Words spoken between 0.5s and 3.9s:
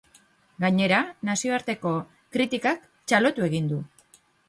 Gainera, nazioarteko kritikak txalotu egin du.